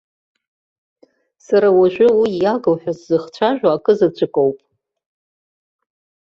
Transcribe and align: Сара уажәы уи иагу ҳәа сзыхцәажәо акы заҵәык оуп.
Сара 1.45 1.69
уажәы 1.77 2.07
уи 2.19 2.29
иагу 2.41 2.75
ҳәа 2.81 2.93
сзыхцәажәо 2.97 3.69
акы 3.71 3.93
заҵәык 3.97 4.35
оуп. 4.43 4.57